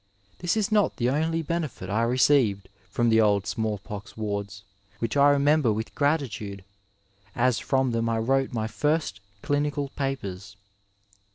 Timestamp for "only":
1.11-1.43